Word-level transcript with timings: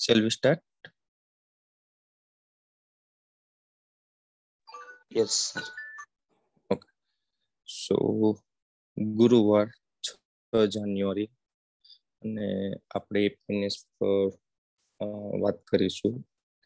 Shall 0.00 0.22
we 0.22 0.30
start? 0.30 0.60
Yes, 5.10 5.32
sir. 5.50 5.64
સો 7.68 7.96
ગુરુવાર 8.96 9.66
છ 10.04 10.08
જાન્યુઆરી 10.74 11.28
અને 12.22 12.46
આપણે 12.96 13.22
ફિનિશ 13.36 13.78
પર 13.96 14.30
વાત 15.42 15.58
કરીશું 15.70 16.14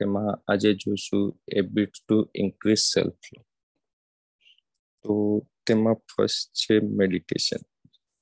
તેમાં 0.00 0.30
આજે 0.50 0.70
જોઈશું 0.82 1.24
એબિટ 1.60 1.92
ટુ 1.96 2.16
ઇન્ક્રીઝ 2.34 2.84
સેલ્ફ 2.84 3.28
તો 5.04 5.14
તેમાં 5.66 5.98
ફર્સ્ટ 6.10 6.50
છે 6.62 6.74
મેડિટેશન 6.98 7.62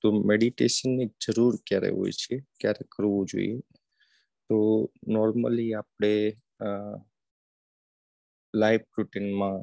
તો 0.04 0.06
મેડિટેશનની 0.28 1.08
જરૂર 1.22 1.54
ક્યારે 1.66 1.90
હોય 1.98 2.14
છે? 2.22 2.36
ક્યારે 2.60 2.84
કરવું 2.92 3.24
જોઈએ? 3.30 3.58
તો 4.52 4.60
નોર્મલી 5.08 5.72
આપણે 5.72 6.12
લાઈફ 8.54 8.98
રૂટીનમાં 8.98 9.58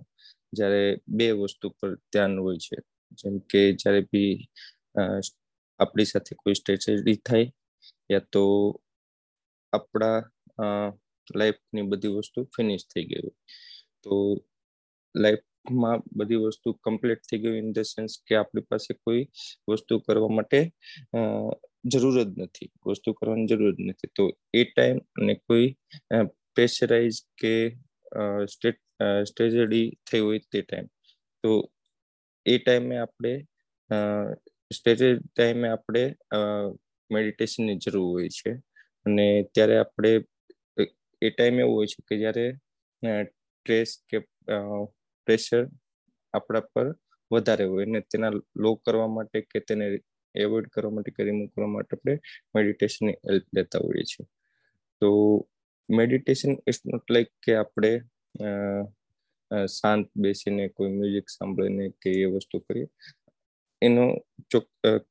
જ્યારે 0.53 0.83
બે 1.07 1.31
વસ્તુ 1.31 1.69
પર 1.69 1.95
ધ્યાન 1.95 2.39
હોય 2.39 2.57
છે. 2.57 2.77
જેમ 3.11 3.39
કે 3.39 3.61
જ્યારે 3.73 4.01
બી 4.01 4.31
આપણી 5.79 6.05
સાથે 6.05 6.35
કોઈ 6.35 6.53
સ્ટ્રેટેજી 6.53 7.15
થાય 7.15 7.51
યા 8.11 8.21
તો 8.31 8.43
આપણા 9.73 10.15
લાઈફની 11.35 11.81
બધી 11.81 12.07
વસ્તુ 12.07 12.43
ફિનિશ 12.43 12.85
થઈ 12.95 13.05
ગઈ 13.05 13.21
હોય. 13.23 13.37
તો 14.03 14.13
લાઈફમાં 15.15 16.03
બધી 16.17 16.35
વસ્તુ 16.35 16.73
કમ્પ્લીટ 16.73 17.19
થઈ 17.31 17.39
ગઈ 17.39 17.57
ઇન 17.57 17.71
ધ 17.71 17.79
સેન્સ 17.79 18.17
કે 18.27 18.35
આપણી 18.35 18.61
પાસે 18.61 18.93
કોઈ 18.93 19.27
વસ્તુ 19.69 19.99
કરવા 19.99 20.27
માટે 20.27 20.59
જરૂર 21.83 22.15
જ 22.19 22.29
નથી, 22.37 22.69
વસ્તુ 22.85 23.13
કરવાની 23.13 23.47
જરૂર 23.47 23.73
જ 23.75 23.79
નથી. 23.81 24.11
તો 24.15 24.23
એ 24.53 24.63
ટાઈમ 24.65 24.99
અને 25.17 25.33
કોઈ 25.47 25.67
પ્રેશરાઇઝ 26.55 27.19
કે 27.37 27.53
સ્ટેટ 28.47 28.79
સ્ટ્રેજડી 29.23 29.87
થઈ 30.07 30.19
હોય 30.19 30.39
તે 30.51 30.61
ટાઈમ 30.61 30.87
તો 31.43 31.51
એ 32.45 32.57
ટાઈમે 32.57 32.95
આપણે 32.97 33.33
સ્ટેજ 34.71 35.01
ટાઈમે 35.27 35.67
આપણે 35.69 36.03
મેડિટેશનની 37.09 37.81
જરૂર 37.83 38.07
હોય 38.11 38.29
છે. 38.29 38.51
અને 39.05 39.25
ત્યારે 39.53 39.75
આપણે, 39.77 40.11
એ 41.21 41.29
ટાઈમ 41.29 41.59
એવો 41.59 41.73
હોય 41.73 41.91
છે 41.93 42.01
કે 42.07 42.15
જ્યારે 42.21 42.45
સ્ટ્રેસ 43.25 43.91
કે 44.09 44.17
પ્રેશર 45.27 45.63
આપણા 46.33 46.69
પર 46.73 46.87
વધારે 47.31 47.65
હોય 47.65 47.85
ને 47.85 47.99
તેના 48.11 48.31
લો 48.57 48.71
કરવા 48.75 49.09
માટે 49.15 49.39
કે 49.41 49.59
તેને 49.59 49.87
એવોઇડ 50.35 50.67
કરવા 50.73 50.95
માટે 50.95 51.15
કે 51.15 51.27
રિમૂવ 51.29 51.49
કરવા 51.53 51.73
માટે 51.75 51.95
આપણે 51.95 52.15
મેડિટેશનની 52.55 53.17
હેલ્પ 53.27 53.47
લેતા 53.57 53.81
હોઈએ 53.85 54.05
છીએ. 54.11 54.25
તો 55.01 55.09
મેડિટેશન 55.89 56.53
ઇઝ 56.69 56.81
નોટ 56.91 57.13
લાઈક 57.15 57.31
કે 57.45 57.57
આપણે 57.61 57.91
શાંત 59.77 60.09
બેસીને 60.23 60.65
કોઈ 60.75 60.91
મ્યુઝિક 60.97 61.27
સાંભળીને 61.37 61.85
કે 62.01 62.09
એ 62.23 62.25
વસ્તુ 62.33 62.61
કરીએ. 62.67 62.87
એનો 63.81 64.05
ચોક 64.51 64.67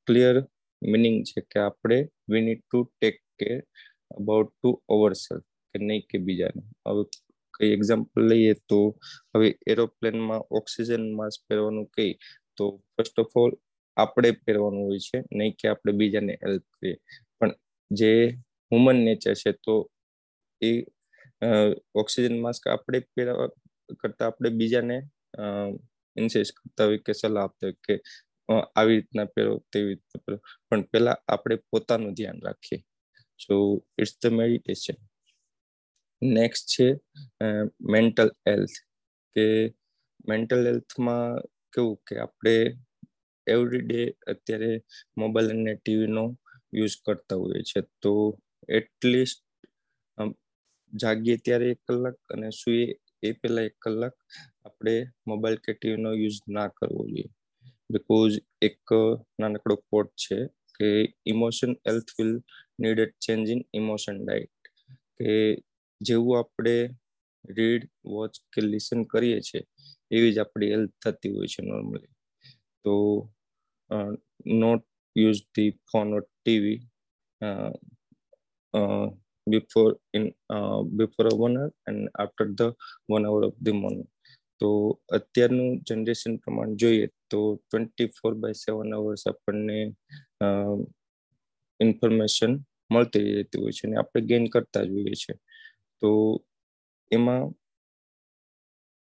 ક્લિયર 0.06 0.36
મિનિંગ 0.82 1.16
છે 1.28 1.40
કે 1.52 1.58
આપણે 1.60 1.98
we 2.32 2.44
need 2.46 2.60
to 2.64 2.80
take 2.86 3.16
care 3.40 3.56
about 4.10 4.50
to 4.52 4.70
our 4.94 5.12
self 5.22 5.48
કે 5.74 5.78
નહીં 5.86 6.04
કે 6.10 6.18
બીજાને. 6.26 6.62
હવે 6.86 7.02
કઈ 7.54 7.70
એક્ઝામ્પલ 7.76 8.28
લઈએ 8.30 8.52
તો, 8.70 8.80
હવે 9.34 9.48
એરોપ્લેનમાં 9.72 10.42
ઓક્સિજન 10.58 11.04
માસ્ક 11.18 11.40
પહેરવાનું 11.48 11.88
કહી 11.96 12.12
તો 12.56 12.64
ફર્સ્ટ 12.92 13.18
ઓફ 13.22 13.34
ઓલ 13.42 13.52
આપણે 13.98 14.30
પહેરવાનું 14.44 14.84
હોય 14.88 15.00
છે, 15.06 15.18
નહીં 15.38 15.54
કે 15.58 15.64
આપણે 15.70 15.92
બીજાને 16.00 16.34
હેલ્પ 16.42 16.64
કરીએ. 16.74 16.96
પણ 17.38 17.52
જે 17.90 18.12
હ્યુમન 18.70 18.98
નેચર 19.06 19.34
છે, 19.42 19.52
તો 19.64 19.74
એ 20.62 20.70
ઓક્સિજન 21.94 22.36
માસ્ક 22.44 22.64
આપણે 22.68 22.98
પહેરવા 23.14 23.48
કરતા 24.00 24.28
આપણે 24.30 24.50
બીજાને 24.60 24.96
ઇન્સેસ 26.16 26.50
કરતા 26.56 26.86
હોય 26.88 27.04
કે 27.06 27.12
સલાહ 27.20 27.44
આપતા 27.44 27.68
હોય 27.68 27.78
કે 27.86 27.94
આવી 28.48 28.96
રીતના 28.96 29.28
પહેરો, 29.34 29.54
તેવી 29.72 29.94
રીતના 29.94 30.22
પહેરો. 30.24 30.38
પણ 30.68 30.84
પહેલા 30.92 31.16
આપણે 31.28 31.56
પોતાનું 31.70 32.16
ધ્યાન 32.18 32.40
રાખીએ. 32.46 32.80
So 33.40 33.54
it's 34.02 34.14
the 34.22 34.34
meditation 34.38 34.98
next 36.22 36.66
છે 36.74 36.86
મેન્ટલ 37.94 38.30
હેલ્થ 38.48 38.76
કે 39.36 39.44
મેન્ટલ 40.28 40.62
હેલ્થમાં 40.68 41.42
કેવું 41.74 41.96
કે 42.06 42.14
આપણે 42.18 42.54
એવરી 43.48 43.84
ડે 43.84 44.02
અત્યારે 44.32 44.70
મોબાઈલ 45.16 45.50
અને 45.54 45.72
ટીવીનો 45.76 46.24
યુઝ 46.72 46.96
કરતા 47.04 47.38
હોઈએ 47.40 47.62
છીએ. 47.68 47.82
તો 48.02 48.12
એટલીસ્ટ 48.70 49.42
જાગીએ 50.92 51.36
ત્યારે 51.44 51.66
એક 51.74 51.80
કલાક 51.86 52.18
અને 52.34 52.48
સૂઈએ 52.52 52.86
એ 53.22 53.32
પહેલા 53.40 53.66
એક 53.70 53.76
કલાક 53.84 54.16
આપણે 54.66 54.94
મોબાઈલ 55.26 55.58
કે 55.64 55.72
ટીવીનો 55.74 56.10
યુઝ 56.22 56.40
ના 56.48 56.68
કરવો 56.70 57.02
જોઈએ. 57.04 57.28
બિકોઝ 57.90 58.36
એક 58.62 58.94
નાનકડો 59.40 59.74
કોટ 59.90 60.10
છે 60.18 60.38
કે 60.76 60.88
emotion 61.26 61.72
health 61.86 62.10
will 62.18 62.32
need 62.78 62.98
a 63.00 63.06
change 63.24 63.46
in 63.54 63.62
emotion 63.72 64.16
diet 64.20 64.72
કે 65.18 65.32
જેવું 66.00 66.38
આપણે 66.38 66.76
રીડ 67.44 67.84
વોચ 68.06 68.34
કે 68.52 68.60
લિસન 68.62 69.00
કરીએ 69.12 69.38
છીએ, 69.40 69.62
એવી 70.10 70.34
જ 70.34 70.38
આપણી 70.40 70.72
હેલ્થ 70.74 70.94
થતી 71.02 71.32
હોય 71.34 71.52
છે 71.54 71.62
નોર્મલી 71.62 72.12
તો 72.84 72.94
not 74.60 74.84
use 75.16 75.42
the 75.54 75.70
phone 75.90 76.14
or 76.14 76.24
TV 76.24 76.78
before 79.46 79.92
in 80.12 80.24
uh, 80.50 80.80
before 81.00 81.30
one 81.36 81.56
hour 81.56 81.72
and 81.86 82.08
after 82.18 82.46
the 82.58 82.68
one 83.06 83.24
hour 83.26 83.42
of 83.44 83.54
the 83.60 83.72
morning. 83.72 84.08
તો 84.60 84.68
અત્યારનું 85.12 85.68
જનરેશન 85.88 86.32
પ્રમાણ 86.36 86.70
જોઈએ 86.74 87.06
તો 87.30 87.40
twenty 87.56 88.08
four 88.16 88.32
by 88.34 88.60
seven 88.62 88.96
hours 88.96 89.24
આપણને 89.30 89.78
ઇન્ફોર્મેશન 91.80 92.52
મળતી 92.90 93.24
રહેતી 93.28 93.60
હોય 93.62 93.76
છે 93.78 93.84
અને 93.88 93.96
આપણે 93.96 94.20
ગેઇન 94.30 94.46
કરતા 94.54 94.84
જ 94.84 94.90
હોઈએ 94.96 95.20
છીએ. 95.22 95.36
તો 96.02 96.10
એમાં 97.10 97.44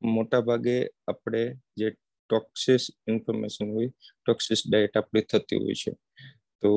મોટા 0.02 0.42
ભાગે 0.48 0.76
આપણે 1.08 1.42
જે 1.78 1.88
ટોક્સિસ 2.30 2.84
ઇન્ફોર્મેશન 3.08 3.66
હોય 3.72 3.90
ટોક્સિસ 4.22 4.60
ડાયટ 4.70 4.96
આપણી 4.96 5.22
થતી 5.22 5.56
હોય 5.56 5.74
છે. 5.74 5.92
તો 6.62 6.70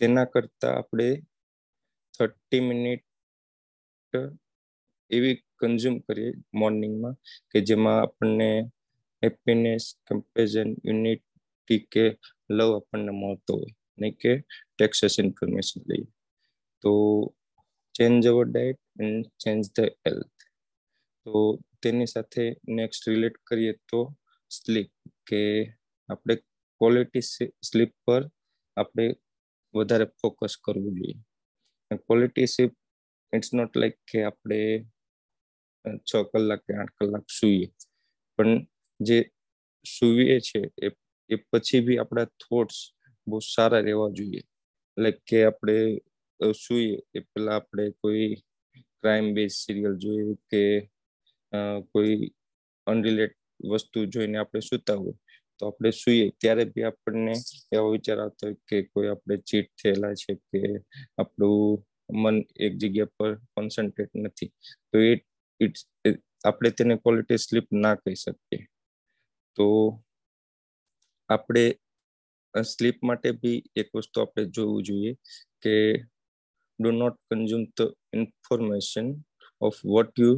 તેના 0.00 0.24
કરતાં 0.24 0.78
આપણે 0.78 1.08
થર્ટી 2.14 2.60
મિનિટ 2.60 3.04
એવી 5.10 5.36
કન્ઝ્યુમ 5.58 5.96
કરીએ 5.98 6.30
મોર્નિંગમાં 6.54 7.14
કે 7.50 7.58
જેમાં 7.60 8.00
આપણને 8.02 8.48
હેપીનેસ 9.22 9.84
કમ્પેઝન 10.06 10.70
યુનિટી 10.84 11.80
કે 11.92 12.04
લવ 12.50 12.70
આપણને 12.76 13.12
મળતો 13.12 13.52
હોય 13.54 13.74
નહીં 13.98 14.16
કે 14.16 14.32
ટેક્સસ 14.76 15.16
ઇન્ફોર્મેશન 15.20 15.80
લઈએ. 15.90 16.08
તો 16.84 16.92
change 17.94 18.26
our 18.26 18.46
diet 18.50 18.80
and 19.00 19.26
change 19.42 19.62
the 19.76 19.92
health 20.06 20.40
તો 21.26 21.32
તેની 21.82 22.06
સાથે 22.06 22.44
નેક્સ્ટ 22.68 23.08
રિલેટ 23.08 23.36
કરીએ 23.46 23.72
તો 23.88 24.00
સ્લીપ 24.52 24.90
કે 25.28 25.42
આપણે 26.08 26.34
ક્વોલિટી 26.80 27.24
સ્લીપ 27.68 27.92
પર 28.06 28.22
આપણે 28.76 29.04
વધારે 29.74 30.06
ફોકસ 30.20 30.54
કરવું 30.64 30.94
જોઈએ. 30.98 31.18
Quality 32.04 32.48
sleep 32.54 32.74
it's 33.32 33.50
not 33.56 33.78
like 33.80 33.98
કે 34.10 34.24
આપણે 34.28 34.60
છ 36.08 36.10
કલાક 36.30 36.62
કે 36.66 36.72
આઠ 36.74 36.94
કલાક 36.98 37.26
સૂઈએ. 37.38 37.68
પણ 38.38 38.52
જે 39.00 39.18
સૂઈએ 39.86 40.36
છે 40.48 40.60
એ 40.86 40.88
એ 41.30 41.36
પછી 41.50 41.84
બી 41.86 41.98
આપણા 41.98 42.28
થોટ્સ 42.42 42.78
બહુ 43.26 43.38
સારા 43.46 43.84
રહેવા 43.86 44.10
જોઈએ. 44.18 44.42
લાઈક 44.96 45.18
કે 45.28 45.38
આપણે 45.44 45.76
સૂઈએ 46.64 46.96
એ 47.16 47.20
પહેલાં 47.22 47.56
આપણે 47.58 47.84
કોઈ 48.00 48.28
ક્રાઇમ 48.98 49.26
બેઝ 49.36 49.54
સિરિયલ 49.56 49.94
જોઈએ 50.02 50.34
કે 50.50 50.62
કોઈ 51.92 52.16
અનરિલેટ 52.86 53.36
વસ્તુ 53.70 54.06
જોઈને 54.12 54.38
આપણે 54.38 54.60
સુતા 54.62 54.96
હોય, 54.96 55.16
તો 55.58 55.62
આપણે 55.66 55.90
સૂઈએ. 55.92 56.26
ત્યારે 56.40 56.64
બી 56.72 56.84
આપણને 56.84 57.34
એવો 57.72 57.88
વિચાર 57.94 58.18
આવતો 58.20 58.42
હોય 58.46 58.58
કે 58.68 58.82
કોઈ 58.92 59.08
આપણે 59.08 59.36
ચીટ 59.48 59.68
થયેલા 59.78 60.14
છે 60.14 60.34
કે 60.42 60.60
આપણું 61.18 61.84
મન 62.22 62.36
એક 62.64 62.72
જગ્યા 62.80 63.14
પર 63.16 63.32
કોન્સન્ટ્રેટ 63.54 64.12
નથી, 64.14 64.50
તો 64.90 64.96
એ 65.00 65.12
ઇટ્સ 65.60 65.82
આપણે 66.44 66.70
તેને 66.70 66.94
ક્વોલિટી 66.96 67.44
સ્લીપ 67.46 67.68
ના 67.82 67.94
કહી 67.96 68.16
શકીએ. 68.16 68.60
તો 69.58 69.66
આપણે 71.28 71.64
સ્લીપ 72.54 72.98
માટે 73.02 73.28
બી 73.42 73.58
એક 73.76 73.88
વસ્તુ 73.94 74.16
આપણે 74.20 74.42
જોવું 74.54 74.84
જોઈએ 74.88 75.12
કે 75.62 75.74
do 76.78 76.90
not 76.92 77.16
consume 77.28 77.64
the 77.76 77.92
information 78.12 79.08
of 79.60 79.78
what 79.84 80.12
you 80.18 80.34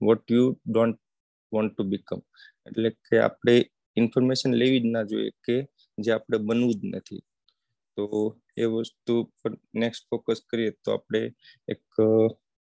what 0.00 0.24
you 0.30 0.46
don't 0.66 1.00
want 1.52 1.72
to 1.74 1.84
become 1.90 2.20
એટલે 2.66 2.90
કે 3.06 3.16
આપણે 3.20 3.54
ઇન્ફોર્મેશન 3.96 4.52
લેવી 4.54 4.80
જ 4.80 4.86
ના 4.88 5.04
જોઈએ 5.04 5.32
કે 5.44 5.56
જે 5.98 6.10
આપણે 6.12 6.36
બનવું 6.38 6.72
જ 6.72 6.82
નથી. 6.90 7.22
તો 7.96 8.04
એ 8.56 8.64
વસ્તુ 8.66 9.14
પર 9.38 9.52
નેક્સ્ટ 9.74 10.02
ફોકસ 10.08 10.40
કરીએ 10.50 10.72
તો 10.84 10.88
આપણે 10.92 11.20
એક 11.68 11.82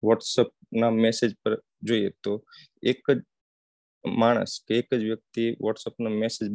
વોટ્સઅપ 0.04 0.50
ના 0.72 0.92
મેસેજ 0.96 1.32
પર 1.44 1.54
જોઈએ 1.82 2.10
તો 2.24 2.34
એક 2.84 3.02
જ 3.08 3.20
માણસ 4.04 4.54
કે 4.66 4.74
એક 4.82 4.90
જ 4.92 5.04
વ્યક્તિ 5.04 5.44
વોટ્સઅપનો 5.60 6.10
મેસેજ 6.12 6.48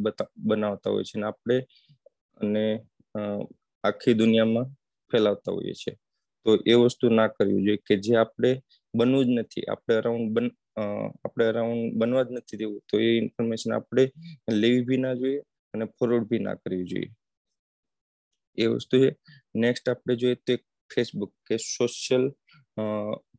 બનાવતા 0.47 0.91
હોય 0.91 1.03
છે 1.03 1.15
અને 1.17 1.27
આપણે 1.27 1.57
અને 2.37 2.65
આખી 3.83 4.15
દુનિયામાં 4.15 4.67
ફેલાવતા 5.11 5.53
હોઈએ 5.53 5.73
છીએ. 5.73 5.95
તો 6.45 6.49
એ 6.65 6.75
વસ્તુ 6.75 7.05
ના 7.09 7.29
કરવી 7.29 7.65
જોઈએ 7.65 7.83
કે 7.87 7.93
જે 7.97 8.13
આપણે 8.15 8.51
બનવું 8.93 9.25
જ 9.25 9.29
નથી. 9.31 9.65
આપણે 9.65 9.93
અરાઉન્ડ 9.95 10.29
આપણે 10.77 11.45
અરાઉન્ડ 11.51 11.97
બનવા 11.99 12.25
જ 12.27 12.29
નથી 12.35 12.59
દેવું. 12.61 12.81
તો 12.89 12.95
એ 12.99 13.09
ઇન્ફોર્મેશન 13.17 13.71
આપણે 13.73 14.03
લેવી 14.55 14.85
બી 14.89 15.01
ના 15.03 15.15
જોઈએ 15.21 15.41
અને 15.73 15.85
ફોરવર્ડ 15.95 16.29
બી 16.31 16.43
ના 16.45 16.57
કરવી 16.61 16.89
જોઈએ. 16.91 17.11
એ 18.57 18.67
વસ્તુ 18.67 18.95
છે. 19.03 19.09
નેક્સ્ટ 19.55 19.89
આપણે 19.89 20.19
જોઈએ 20.21 20.37
તો 20.45 20.53
ફેસબુક 20.91 21.31
કે 21.47 21.55
સોશિયલ 21.67 22.25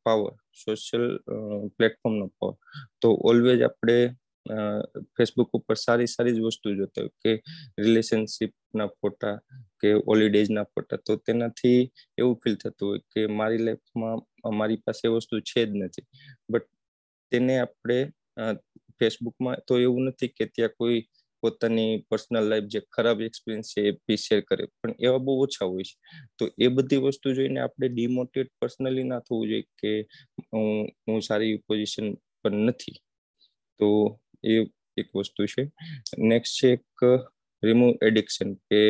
પાવર 0.06 0.32
સોશિયલ 0.62 1.04
પ્લેટફોર્મનો 1.76 2.26
પાવર 2.38 2.56
તો 3.00 3.08
ઓલવેઝ 3.30 3.62
આપણે 3.62 3.98
ફેસબુક 5.16 5.50
ઉપર 5.52 5.76
સારી 5.76 6.10
સારી 6.14 6.34
જ 6.36 6.40
વસ્તુ 6.46 6.74
જોતા 6.78 7.02
હોય 7.02 7.14
કે 7.22 7.32
રિલેશનશિપના 7.84 8.88
ફોટા 8.98 9.36
કે 9.80 9.88
હોલિડેઝના 10.06 10.66
ફોટા. 10.72 10.98
તો 10.98 11.12
તેનાથી 11.18 11.80
એવું 12.18 12.36
ફીલ 12.42 12.56
થતું 12.56 12.88
હોય 12.88 13.02
કે 13.12 13.26
મારી 13.38 13.62
લાઈફમાં 13.66 14.18
મારી 14.60 14.80
પાસે 14.86 15.04
વસ્તુ 15.08 15.40
છે 15.50 15.60
જ 15.66 15.70
નથી. 15.78 16.06
બટ 16.52 16.66
તેને 17.32 17.54
આપણે 17.58 17.98
ફેસબુકમાં 19.00 19.64
તો 19.66 19.78
એવું 19.78 20.04
નથી 20.08 20.30
કે 20.30 20.44
ત્યાં 20.46 20.76
કોઈ 20.76 21.00
પોતાની 21.42 21.90
પર્સનલ 22.10 22.48
લાઈફ 22.50 22.68
જે 22.72 22.80
ખરાબ 22.92 23.18
એક્સપિરિયન્સ 23.22 23.68
છે 23.72 23.80
એ 23.88 23.92
બી 24.04 24.16
શેર 24.16 24.40
કરે, 24.40 24.64
પણ 24.78 24.94
એવા 25.00 25.18
બહુ 25.18 25.32
ઓછા 25.42 25.68
હોય 25.70 25.84
છે. 25.84 25.94
તો 26.38 26.44
એ 26.58 26.68
બધી 26.68 27.02
વસ્તુ 27.04 27.34
જોઈને 27.34 27.60
આપણે 27.60 27.88
ડિમોટિવેટ 27.88 28.50
પર્સનલી 28.60 29.06
ના 29.10 29.20
થવું 29.20 29.48
જોઈએ 29.48 29.66
કે 29.78 29.92
હું 30.52 30.88
હું 31.06 31.22
સારી 31.22 31.54
પોઝિશન 31.66 32.06
પર 32.42 32.52
નથી. 32.58 32.96
તો 33.80 33.88
એ 34.44 34.54
એક 34.96 35.08
વસ્તુ 35.14 35.46
છે. 35.46 35.62
નેક્સ્ટ 36.24 36.54
છે 36.58 36.72
એક 36.72 37.00
રિમૂવ 37.62 37.94
એડિક્શન 38.02 38.50
કે 38.66 38.80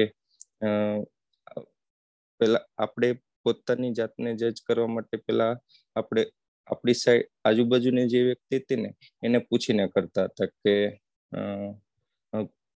પેલા 2.41 2.65
આપણે 2.79 3.09
પોતાની 3.43 3.93
જાતને 3.93 4.31
જજ 4.35 4.57
કરવા 4.67 4.95
માટે 4.95 5.17
પેલા 5.27 5.53
આપણે 5.97 6.23
આપણી 6.69 6.95
સાઈડ 6.95 7.29
આજુબાજુની 7.45 8.07
જે 8.07 8.23
વ્યક્તિ 8.25 8.57
હતી 8.57 8.81
ને, 8.83 8.91
એને 9.25 9.39
પૂછીને 9.49 9.89
કરતા 9.95 10.25
હતા 10.25 10.49
કે 10.55 10.75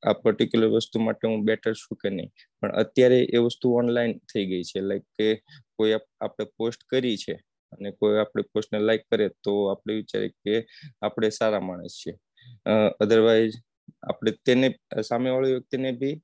આ 0.03 0.15
પર્ટિક્યુલર 0.23 0.69
વસ્તુ 0.75 0.99
માટે 0.99 1.27
હું 1.27 1.45
બેટર 1.45 1.73
છું 1.73 1.97
કે 1.97 2.09
નહીં? 2.09 2.29
પણ 2.59 2.71
અત્યારે 2.73 3.19
એ 3.29 3.37
વસ્તુ 3.37 3.73
ઓનલાઈન 3.75 4.13
થઈ 4.29 4.45
ગઈ 4.45 4.63
છે. 4.63 4.79
લાઈક 4.81 5.05
કે 5.17 5.27
કોઈ 5.75 5.93
આપણે 5.95 6.45
પોસ્ટ 6.57 6.81
કરી 6.89 7.17
છે 7.17 7.35
અને 7.71 7.91
કોઈ 7.91 8.17
આપણે 8.19 8.43
પોસ્ટને 8.53 8.79
લાઈક 8.79 9.03
કરે 9.11 9.27
તો 9.43 9.53
આપણે 9.67 9.97
વિચારીએ 9.99 10.33
કે 10.43 10.55
આપણે 11.01 11.29
સારા 11.29 11.63
માણસ 11.67 11.97
છીએ. 11.99 12.15
અધરવાઇઝ 12.99 13.57
આપણે 14.03 14.31
તેને, 14.45 14.67
સામેવાળી 15.09 15.51
વ્યક્તિને 15.51 15.91
બી 16.01 16.15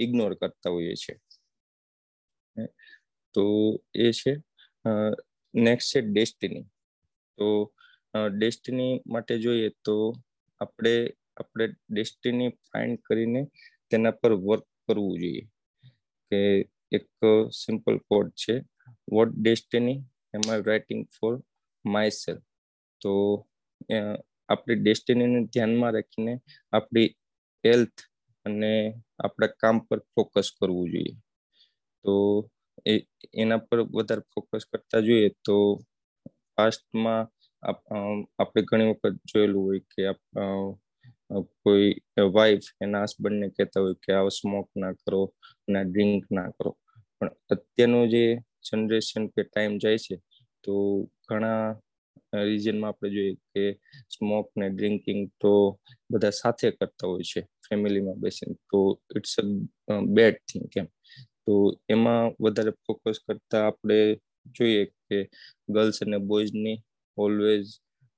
ઇગ્નોર 0.00 0.32
કરતા 0.34 0.72
હોઈએ 0.74 0.96
છીએ. 0.96 1.16
તો 3.34 3.44
એ 3.94 4.10
છે. 4.12 4.32
નેક્સ્ટ 5.54 5.92
છે 5.92 6.00
ડેસ્ટિની 6.02 6.64
તો 7.38 7.48
ડેસ્ટિની 8.32 8.94
માટે 9.06 9.34
જોઈએ 9.38 9.68
તો 9.84 9.96
આપણે 10.60 10.94
આપણે 11.36 11.66
ડેસ્ટિની 11.90 12.50
ફાઇન્ડ 12.66 13.02
કરીને 13.06 13.42
તેના 13.90 14.18
પર 14.20 14.32
વર્ક 14.46 14.64
કરવું 14.84 15.16
જોઈએ. 15.20 15.44
કે 16.32 16.40
એક 16.92 17.08
સિમ્પલ 17.54 17.96
કોડ 18.08 18.28
છે 18.36 18.54
what 19.08 19.32
destiny 19.36 19.98
am 20.34 20.42
I 20.44 20.66
writing 20.68 21.02
for 21.16 21.34
my 21.84 22.12
self 22.14 22.46
તો 23.00 23.12
આપણી 24.48 24.80
ડેસ્ટિનીને 24.80 25.40
ધ્યાનમાં 25.52 25.94
રાખીને 25.94 26.34
આપણી 26.72 27.08
હેલ્થ 27.64 28.00
અને 28.46 28.72
આપણા 29.24 29.56
કામ 29.60 29.76
પર 29.86 30.00
ફોકસ 30.12 30.48
કરવું 30.58 30.88
જોઈએ. 30.92 31.14
તો 32.04 32.14
એના 33.34 33.64
પર 33.68 33.78
વધારે 33.94 34.24
ફોકસ 34.32 34.64
કરતા 34.70 35.00
જોઈએ 35.00 35.30
તો 35.46 35.56
પાસ્ટમાં 36.62 37.22
આપણે 37.62 38.62
ઘણી 38.68 38.90
વખત 38.92 39.16
જોયેલું 39.30 39.64
હોય 39.66 39.80
કે 39.90 40.02
કોઈ 41.62 41.90
વાઈફ 42.34 42.68
એના 42.80 43.04
હસબન્ડને 43.04 43.46
કહેતા 43.56 43.82
હોય 43.84 43.96
કે 44.02 44.10
આવો 44.12 44.30
સ્મોક 44.30 44.68
ના 44.76 44.92
કરો, 45.00 45.20
ના 45.68 45.84
ડ્રિંક 45.84 46.24
ના 46.30 46.48
કરો. 46.56 46.70
પણ 47.20 47.30
અત્યારનું 47.50 48.10
જે 48.10 48.24
જનરેશન 48.66 49.24
કે 49.34 49.40
ટાઈમ 49.44 49.74
જાય 49.78 49.98
છે, 49.98 50.16
તો 50.64 50.72
ઘણા 51.28 51.64
રિજનમાં 52.44 52.90
આપણે 52.90 53.08
જોઈએ 53.10 53.34
કે 53.50 53.64
સ્મોક 54.10 54.46
ને 54.56 54.66
ડ્રિંકિંગ 54.70 55.22
તો 55.40 55.52
બધા 56.12 56.38
સાથે 56.40 56.66
કરતા 56.70 57.08
હોય 57.08 57.24
છે 57.24 57.40
ફેમિલીમાં 57.64 58.20
બેસીને. 58.22 58.56
તો 58.70 58.80
ઇટ્સ 59.16 59.34
અ 59.38 59.44
બેડ 60.16 60.36
થિંગ 60.48 60.66
કેમ 60.72 60.86
તો 61.44 61.52
એમાં 61.88 62.24
વધારે 62.40 62.72
ફોકસ 62.84 63.18
કરતા 63.26 63.62
આપણે 63.66 63.98
જોઈએ 64.56 64.82
કે 65.12 65.22
ગર્લ્સ 65.68 66.02
અને 66.06 66.18
બોયઝની 66.32 66.76
ઓલવેઝ 67.18 67.72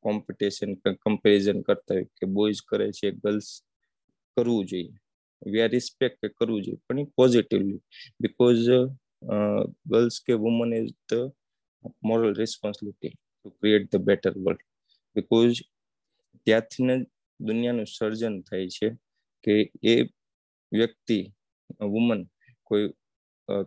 કોમ્પિટિશન 0.04 0.74
કમ્પેરિઝન 1.04 1.62
કરતા 1.68 1.96
હોય 1.96 2.10
કે 2.18 2.32
બોયઝ 2.36 2.60
કરે 2.70 2.90
છે 2.98 3.12
ગર્લ્સ 3.22 3.48
કરવું 4.36 4.66
જોઈએ. 4.70 4.92
વી 5.42 5.62
આર 5.62 5.72
રિસ્પેક્ટ 5.72 6.22
કરવું 6.38 6.60
જોઈએ, 6.64 6.78
પણ 6.86 7.00
એ 7.00 7.10
પોઝિટિવલી 7.16 7.80
બિકોઝ 8.22 8.68
ગર્લ્સ 9.90 10.16
કે 10.26 10.34
woman 10.42 10.72
is 10.78 10.92
the 11.10 11.24
moral 12.08 12.32
responsibility 12.34 13.14
to 13.14 13.54
create 13.58 13.86
the 13.92 14.04
better 14.08 14.32
world 14.36 14.62
because 15.16 15.60
ત્યાંથી 16.46 16.98
દુનિયાનું 17.40 17.88
સર્જન 17.88 18.36
થાય 18.48 18.68
છે 18.76 18.88
કે 19.44 19.54
એ 19.84 19.94
વ્યક્તિ 20.72 21.18
વુમન 21.94 22.20
કોઈ 22.70 22.86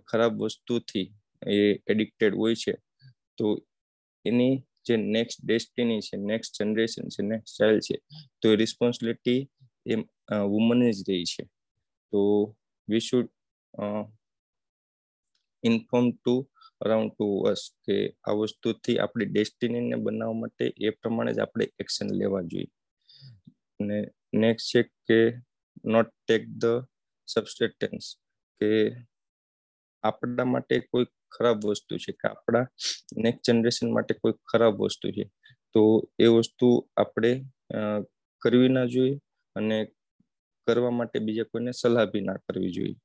ખરાબ 0.10 0.34
વસ્તુથી 0.42 1.08
એ 1.42 1.58
એડિક્ટેડ 1.92 2.40
હોય 2.42 2.56
છે 2.64 2.74
તો 3.38 3.46
એની 4.26 4.56
જે 4.86 4.96
નેક્સ્ટ 4.98 5.40
ડેસ્ટિની 5.44 6.02
છે 6.02 6.16
નેક્સ્ટ 6.30 6.60
જનરેશન 6.60 7.08
છે 7.14 7.22
નેક્સ્ટ 7.24 7.58
ચાઇલ્ડ 7.58 7.86
છે, 7.88 7.96
તો 8.40 8.46
એ 8.52 8.56
રિસ્પોન્સિબિલિટી 8.56 9.42
એ 9.86 9.96
વુમન 10.52 10.82
જ 10.90 11.00
રહી 11.08 11.26
છે. 11.34 11.44
તો 12.14 12.20
we 12.88 13.06
should 13.08 13.28
inform 15.64 16.08
to 16.14 16.36
around 16.82 17.14
to 17.14 17.28
us 17.52 17.62
કે 17.86 17.96
આ 18.28 18.36
વસ્તુથી 18.40 18.98
આપણી 19.00 19.32
ડેસ્ટિનીને 19.32 19.98
બનાવવા 20.06 20.42
માટે 20.42 20.66
એ 20.78 20.90
પ્રમાણે 21.00 21.32
જ 21.34 21.40
આપણે 21.42 21.66
એક્શન 21.80 22.10
લેવા 22.20 22.44
જોઈએ. 22.52 22.70
અને 23.80 23.98
નેક્સ્ટ 24.34 24.70
છે 24.72 24.82
કે 25.08 25.20
નોટ 25.86 26.10
ટેક 26.16 26.44
ધ 26.62 26.80
સબસ્ટેટન્સ 27.28 28.06
કે 28.62 28.70
આપણા 30.04 30.52
માટે 30.54 30.76
કોઈ 30.92 31.08
ખરાબ 31.32 31.58
વસ્તુ 31.66 31.94
છે 31.98 32.12
કે 32.12 32.26
આપણા 32.28 32.66
નેક્સ્ટ 33.18 33.46
જનરેશન 33.48 33.88
માટે 33.92 34.14
કોઈ 34.14 34.36
ખરાબ 34.46 34.76
વસ્તુ 34.82 35.08
છે. 35.12 35.26
તો 35.76 35.82
એ 36.20 36.28
વસ્તુ 36.28 36.68
આપણે 36.98 37.32
કરવી 38.42 38.70
ના 38.70 38.86
જોઈએ 38.86 39.16
અને 39.56 39.78
કરવા 40.68 40.92
માટે 40.92 41.18
બીજા 41.20 41.50
કોઈને 41.52 41.72
સલાહ 41.72 42.06
બી 42.12 42.22
ના 42.22 42.44
કરવી 42.46 42.72
જોઈએ. 42.72 42.98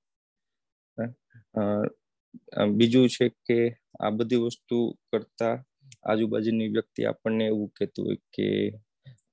બીજું 2.71 3.09
છે 3.09 3.27
કે 3.47 3.59
આ 4.01 4.11
બધી 4.11 4.43
વસ્તુ 4.45 4.77
કરતા 5.11 5.57
આજુબાજુની 6.05 6.69
વ્યક્તિ 6.69 7.01
આપણને 7.05 7.45
એવું 7.47 7.71
કહેતું 7.71 8.05
હોય 8.05 8.21
કે 8.35 8.47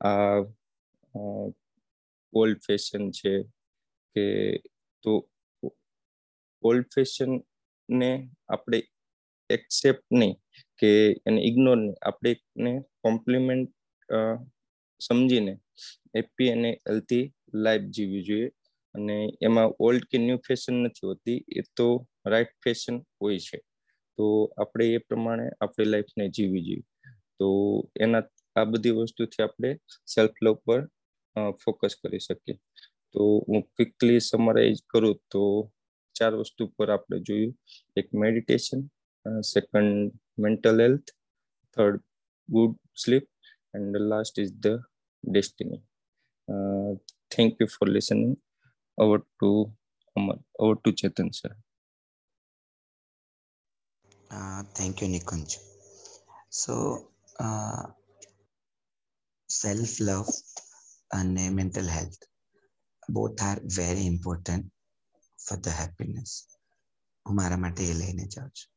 આ 0.01 0.39
ઓલ્ડ 2.34 2.60
ફેશન 2.67 3.03
છે 3.12 3.34
કે 4.15 4.25
તો 5.03 5.13
ઓલ્ડ 6.63 6.88
ફેશન 6.96 7.31
ને 7.89 8.10
આપણે 8.50 8.79
એક્સેપ્ટ 9.50 10.05
નહીં 10.12 10.36
કે 10.79 10.89
એને 11.27 11.39
ઇગ્નોર 11.50 11.77
નહીં. 11.77 11.96
આપણે 12.01 12.31
એને 12.58 12.72
કોમ્પ્લિમેન્ટ 13.03 13.72
સમજીને 15.01 15.53
હેપી 16.15 16.50
અને 16.51 16.72
હેલ્થી 16.89 17.25
લાઈફ 17.53 17.88
જીવવી 17.96 18.24
જોઈએ. 18.24 18.50
અને 18.96 19.15
એમાં 19.48 19.74
ઓલ્ડ 19.79 20.03
કે 20.12 20.17
ન્યૂ 20.17 20.41
ફેશન 20.48 20.75
નથી 20.84 21.08
હોતી. 21.08 21.39
એ 21.60 21.62
તો 21.77 21.88
રાઈટ 22.25 22.53
ફેશન 22.63 22.96
હોય 23.22 23.39
છે. 23.39 23.58
તો 24.17 24.25
આપણે 24.62 24.86
એ 24.93 25.01
પ્રમાણે 25.08 25.46
આપણી 25.62 25.89
લાઈફને 25.93 26.29
જીવવી 26.36 26.63
જોઈએ. 26.67 26.86
તો 27.39 27.48
એના, 28.03 28.24
આ 28.55 28.65
બધી 28.72 28.96
વસ્તુથી 28.98 29.43
આપણે 29.43 29.69
સેલ્ફ 30.13 30.38
લવ 30.43 30.55
પર 30.65 30.81
ફોકસ 31.63 31.93
કરી 32.01 32.19
શકીએ. 32.19 32.58
તો 33.13 33.19
હું 33.48 33.62
ક્વિકલી 33.75 34.19
સમરાઈઝ 34.19 34.81
કરું 34.89 35.17
તો 35.31 35.43
ચાર 36.19 36.33
વસ્તુ 36.39 36.63
પર 36.75 36.89
આપણે 36.95 37.17
જોયું. 37.27 37.53
એક 37.99 38.07
meditation 38.23 38.81
second 39.53 40.13
mental 40.43 40.83
health 40.83 41.09
third 41.77 42.03
good 42.49 42.75
sleep 43.03 43.27
and 43.77 43.95
last 44.11 44.41
is 44.43 44.53
the 44.65 44.79
destiny 45.23 45.81
thank 47.33 47.61
you 47.61 47.69
for 47.75 47.89
listening 47.95 48.35
over 48.97 49.19
to 49.23 49.51
Amar 50.15 50.38
over 50.63 50.75
to 50.77 50.91
Chetan 51.01 51.29
sir 51.39 51.53
thank 54.77 54.95
you 55.01 55.11
Nikunj 55.13 55.49
so 56.61 56.75
self 59.49 59.95
love 60.07 60.27
અને 61.11 61.45
mental 61.57 61.89
health 61.95 62.23
both 63.09 63.41
are 63.47 63.57
very 63.77 64.11
important 65.50 65.58
for 65.58 65.58
the 65.58 65.77
happiness 65.79 66.32
હું 67.25 67.36
મારા 67.36 67.58
માટે 67.58 67.84
એ 67.84 67.94
લઈને 67.94 68.25
જાઉં 68.27 68.51
છું 68.51 68.72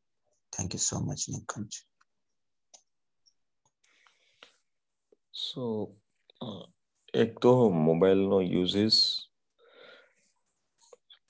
thank 0.52 0.74
you 0.74 0.80
so 0.80 1.00
much 1.00 1.22
Nikunj 1.28 1.72
so 5.34 5.64
એક 7.14 7.40
તો 7.40 7.52
મોબાઈલનો 7.70 8.40
uses 8.40 8.98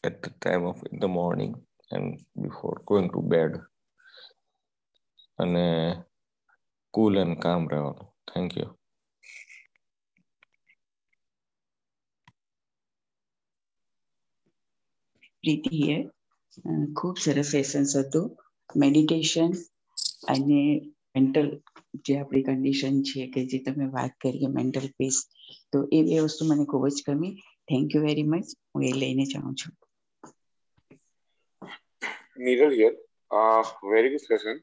at 0.05 0.23
the 0.23 0.31
time 0.41 0.65
of 0.67 0.79
in 0.93 0.99
the 0.99 1.09
morning 1.09 1.53
and 1.91 2.25
before 2.43 2.83
going 2.87 3.11
to 3.11 3.23
bed. 3.23 3.53
અને 5.39 5.67
કુલ 6.95 7.15
એન્ડ 7.17 7.39
કામ 7.39 7.63
રહેવાનું 7.71 8.09
થેન્ક 8.27 8.51
યુ 8.57 8.71
પ્રીતિએ 15.45 15.97
ખૂબ 16.97 17.17
સરસ 17.19 17.51
સેશન્સ 17.53 17.93
હતું. 18.01 18.27
મેડિટેશન 18.77 19.53
અને 20.29 20.61
મેન્ટલ 21.13 21.49
જે 22.05 22.13
આપણી 22.17 22.47
કન્ડિશન 22.47 22.97
છે 23.05 23.21
કે 23.31 23.41
જે 23.47 23.59
તમે 23.63 23.87
વાત 23.91 24.13
કરીએ 24.19 24.49
મેન્ટલ 24.51 24.87
પીસ 24.97 25.17
તો 25.71 25.79
એ 25.91 26.03
બે 26.07 26.17
વસ્તુ 26.25 26.43
મને 26.45 26.65
ખૂબ 26.67 26.85
જ 26.91 27.07
ગમી. 27.07 27.35
થેન્ક 27.69 27.89
યુ 27.91 28.03
વેરી 28.03 28.29
મચ 28.29 28.47
હું 28.69 28.83
એ 28.85 28.93
લઈને 28.95 29.25
જાઉં 29.27 29.55
છું. 29.57 29.73
Niral 32.39 32.73
here 32.73 32.95
very 33.89 34.13
good 34.13 34.27
session 34.27 34.59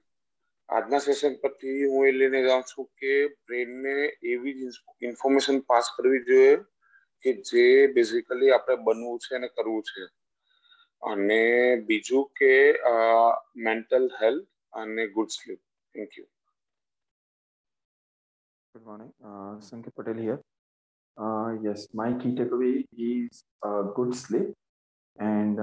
આજના 0.70 1.00
સેશન 1.02 1.34
પરથી 1.42 1.88
હું 1.88 2.06
એ 2.06 2.14
લઈને 2.14 2.42
જાઉં 2.44 2.64
છું 2.66 2.88
કે 2.98 3.12
બ્રેનને 3.44 3.96
એવી 4.30 4.56
જ 4.60 4.64
ઇન્ફોર્મેશન 5.08 5.58
પાસ 5.68 5.88
કરવી 5.94 6.26
જોઈએ 6.28 6.54
કે 7.26 7.30
જે 7.48 7.64
બેઝિકલી 7.94 8.54
આપણે 8.54 8.76
બનવું 8.86 9.22
છે 9.22 9.32
અને 9.36 9.50
કરવું 9.52 9.84
છે. 9.88 10.04
અને 11.04 11.42
બીજું 11.88 12.28
કે 12.40 12.52
મેન્ટલ 13.68 14.08
હેલ્થ 14.22 14.48
અને 14.74 15.04
good 15.18 15.36
sleep 15.38 15.62
thank 15.96 16.18
you 16.20 16.28
good 18.76 18.86
morning 18.86 19.12
Sanket 19.68 19.94
Patel 19.96 20.24
here 20.26 20.40
yes 21.68 21.86
my 22.02 22.18
key 22.24 22.34
takeaway 22.34 22.72
is 23.10 23.44
good 23.96 24.18
sleep 24.24 24.50
and 25.18 25.58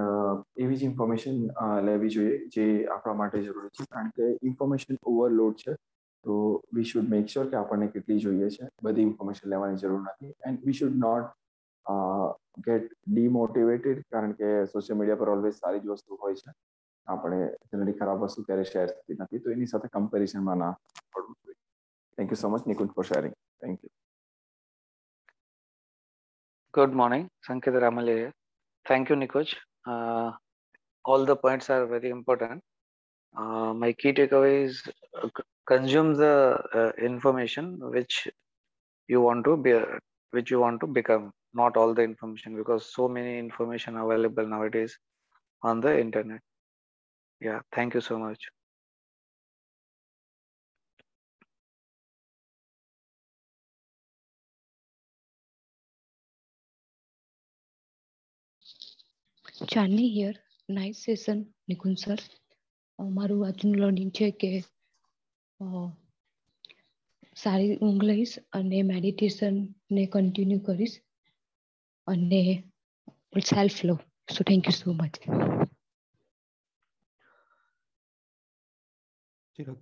એવી 0.63 0.79
જ 0.79 0.83
ઇન્ફોર્મેશન 0.89 1.37
લેવી 1.85 2.13
જોઈએ 2.15 2.35
જે 2.55 2.65
આપણા 2.95 3.19
માટે 3.21 3.37
જરૂરી 3.45 3.71
છે. 3.77 3.85
કારણ 3.93 4.11
કે 4.17 4.25
ઇન્ફોર્મેશન 4.49 4.99
ઓવરલોડ 5.11 5.55
છે, 5.63 5.73
તો 6.25 6.33
વી 6.75 6.89
શુડ 6.91 7.09
મેક 7.13 7.31
શ્યોર 7.33 7.47
કે 7.49 7.57
આપણને 7.59 7.87
કેટલી 7.95 8.19
જોઈએ 8.25 8.49
છે. 8.55 8.67
બધી 8.83 9.07
ઇન્ફોર્મેશન 9.09 9.49
લેવાની 9.53 9.81
જરૂર 9.83 10.01
નથી. 10.03 10.33
And 10.47 10.65
we 10.65 10.77
should 10.79 10.95
not 11.05 11.25
get 12.57 12.87
demotivated 13.11 14.01
કારણ 14.09 14.37
કે 14.39 14.49
સોશિયલ 14.73 14.99
મીડિયા 14.99 15.21
પર 15.21 15.33
ઓલવેઝ 15.35 15.59
સારી 15.59 15.83
જ 15.85 15.93
વસ્તુ 15.93 16.19
હોય 16.23 16.39
છે 16.41 16.55
આપણે 17.07 17.39
જનરલી 17.69 17.99
ખરાબ 17.99 18.25
વસ્તુ 18.25 18.47
ક્યારે 18.47 18.65
શેર 18.71 18.87
થતી 18.89 19.19
નથી 19.19 19.43
તો 19.43 19.53
એની 19.55 19.71
સાથે 19.73 19.93
કમ્પેરિઝનમાં 19.93 20.59
ના 20.63 20.73
પડવું 21.11 21.37
જોઈએ 21.37 21.59
thank 22.17 22.35
you 22.35 22.41
so 22.43 22.49
much 22.49 22.73
Nikunj 22.73 22.97
for 22.97 23.07
sharing 23.11 23.37
thank 23.61 23.77
you 23.83 23.93
good 26.73 26.99
morning 27.03 27.25
Sanket 27.47 27.81
Ramle 27.85 28.17
Thank 28.85 29.09
you, 29.09 29.17
Nikoj. 29.17 29.53
Uh, 29.85 30.31
all 31.05 31.25
the 31.25 31.35
points 31.35 31.69
are 31.69 31.85
very 31.85 32.09
important. 32.09 32.61
Uh, 33.35 33.73
my 33.73 33.91
key 33.91 34.13
takeaway 34.13 34.63
is 34.63 34.81
uh, 35.21 35.27
consume 35.67 36.13
the 36.15 36.57
uh, 36.73 36.91
information 36.97 37.77
which 37.81 38.29
you 39.09 39.19
want 39.19 39.43
to 39.43 39.57
be, 39.57 39.73
which 40.33 40.51
you 40.51 40.59
want 40.59 40.79
to 40.79 40.87
become, 40.87 41.31
not 41.59 41.77
all 41.79 41.93
the 41.93 42.03
information, 42.03 42.55
because 42.55 42.91
so 42.97 43.07
many 43.15 43.33
information 43.39 43.97
available 43.97 44.47
nowadays 44.47 44.93
on 45.63 45.81
the 45.81 45.93
internet. 45.99 46.41
Yeah, 47.41 47.59
thank 47.75 47.93
you 47.95 48.01
so 48.01 48.17
much. 48.19 48.51
Chandni 59.71 60.03
here 60.15 60.35
night 60.69 60.97
session 60.97 61.39
Nikunj 61.69 61.95
sir 62.01 62.19
મારું 62.99 63.39
આજનું 63.45 63.73
learning 63.81 64.11
છે 64.17 64.27
કે 64.41 64.51
સારી 67.43 67.77
ઊંઘ 67.85 68.05
લઈશ 68.09 68.35
અને 68.59 68.79
મેડિટેશનને 68.91 70.03
continue 70.13 70.61
કરીશ 70.67 70.95
અને 72.07 72.63
self 73.45 73.85
love 73.85 73.99
so 74.33 74.43
thank 74.43 74.65
you 74.65 74.71
so 74.71 74.93
much 74.93 75.15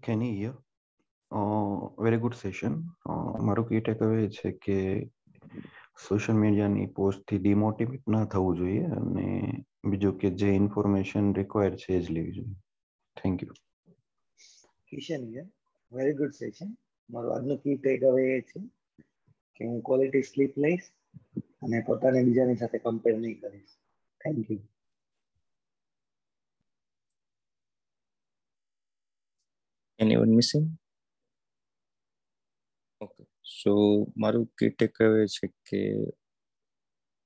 Keni 0.01 0.41
here 0.41 0.55
very 1.99 2.17
good 2.17 2.33
session 2.33 2.73
મારું 3.41 3.67
કી 3.69 3.81
ટેકઅવે 3.81 4.29
છે 4.29 4.51
કે 4.51 4.77
સોશિયલ 6.07 6.37
મીડિયાની 6.37 6.85
પોસ્ટથી 6.85 7.37
ડિમોટિવેટ 7.37 8.07
ના 8.07 8.25
થવું 8.25 8.57
જોઈએ 8.57 8.83
અને 8.83 9.27
બીજું 9.85 10.17
કે 10.17 10.29
જે 10.29 10.49
ઇન્ફોર્મેશન 10.55 11.33
રિક્વાયર 11.33 11.75
છે 11.75 11.93
એ 11.93 12.01
જ 12.01 12.11
લેવી 12.11 12.31
જોઈએ. 12.31 12.57
Thank 13.17 13.43
you 13.43 13.53
Kishan 14.87 15.21
very 15.91 16.13
good 16.13 16.31
session 16.31 16.77
મારું 17.09 17.35
આજનું 17.35 17.57
કી 17.57 17.77
ટેક 17.77 18.03
અવે 18.03 18.23
એ 18.37 18.41
છે 18.41 18.59
કે 19.55 19.65
હું 19.65 19.81
ક્વોલિટી 19.81 20.21
સ્લીપ 20.21 20.53
લઈશ 20.57 20.93
અને 21.63 21.77
પોતાને 21.87 22.19
બીજાની 22.27 22.61
સાથે 22.61 22.77
કમ્પેર 22.83 23.15
નહીં 23.17 23.37
કરીશ. 23.41 23.73
Thank 24.21 24.49
you 24.49 24.61
anyone 29.99 30.33
missing 30.39 30.67
okay 33.01 33.21
so 33.57 33.71
મારું 34.21 34.45
કી 34.57 34.71
ટેકઅવે 34.73 35.21
છે 35.35 35.47
કે 35.67 35.81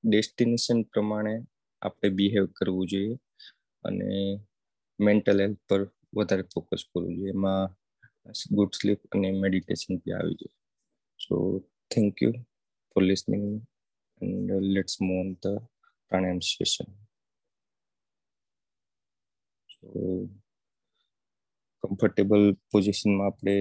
ડેસ્ટિનેશન 0.03 0.79
પ્રમાણે 0.91 1.35
આપણે 1.81 2.09
બિહેવ 2.17 2.45
કરવું 2.57 2.89
જોઈએ 2.91 3.15
અને 3.83 4.09
મેન્ટલ 4.99 5.39
હેલ્થ 5.43 5.61
પર 5.69 5.81
વધારે 6.17 6.45
ફોકસ 6.53 6.83
કરવું 6.89 7.13
જોઈએ. 7.17 7.33
એમાં 7.35 7.65
ગુડ 8.57 8.71
સ્લીપ 8.79 9.01
અને 9.13 9.29
મેડિટેશન 9.43 9.93
બી 10.01 10.15
આવી 10.17 10.37
જોઈએ 10.39 10.57
so 11.19 11.35
thank 11.91 12.13
you 12.23 12.33
for 12.89 13.03
listening 13.09 13.45
and 14.20 14.50
let's 14.74 14.96
move 15.00 15.20
on 15.20 15.30
the 15.36 15.60
pranayama 16.10 16.42
session 16.44 16.88
so 19.68 19.88
comfortable 21.84 22.44
પોઝિશનમાં 22.70 23.26
આપણે 23.26 23.56